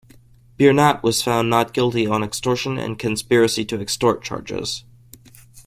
[0.57, 4.83] Biernat was found not guilty on extortion and conspiracy to extort charges.